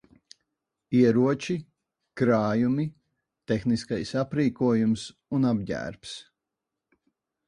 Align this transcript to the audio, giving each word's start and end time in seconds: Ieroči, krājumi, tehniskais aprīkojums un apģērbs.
Ieroči, 0.99 1.55
krājumi, 2.21 2.85
tehniskais 3.51 4.13
aprīkojums 4.23 5.05
un 5.39 5.47
apģērbs. 5.51 6.15